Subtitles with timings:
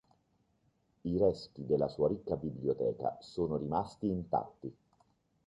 [1.03, 4.75] I resti della sua ricca biblioteca sono rimasti intatti.